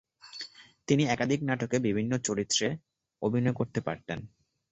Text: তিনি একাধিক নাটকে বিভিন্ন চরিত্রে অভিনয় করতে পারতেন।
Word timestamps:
তিনি 0.87 1.03
একাধিক 1.05 1.39
নাটকে 1.43 1.77
বিভিন্ন 1.79 2.11
চরিত্রে 2.19 2.67
অভিনয় 3.21 3.55
করতে 3.55 3.79
পারতেন। 3.81 4.19